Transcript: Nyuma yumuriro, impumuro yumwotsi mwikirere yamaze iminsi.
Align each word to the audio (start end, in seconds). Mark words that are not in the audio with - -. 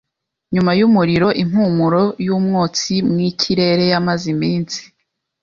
Nyuma 0.53 0.71
yumuriro, 0.79 1.27
impumuro 1.43 2.01
yumwotsi 2.25 2.93
mwikirere 3.09 3.83
yamaze 3.93 4.25
iminsi. 4.35 4.79